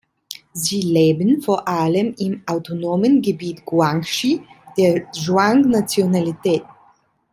Sie 0.53 0.81
leben 0.81 1.43
vor 1.43 1.67
allem 1.67 2.15
im 2.17 2.41
Autonomen 2.47 3.21
Gebiet 3.21 3.63
Guangxi 3.63 4.41
der 4.75 5.11
Zhuang-Nationalität. 5.11 6.63